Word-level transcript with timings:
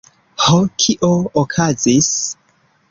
Ho? 0.45 0.61
Kio 0.85 1.11
okazis? 1.45 2.13